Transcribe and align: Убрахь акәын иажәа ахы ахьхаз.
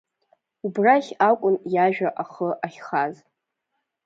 Убрахь 0.65 1.11
акәын 1.29 1.55
иажәа 1.73 2.09
ахы 2.23 2.49
ахьхаз. 2.65 3.15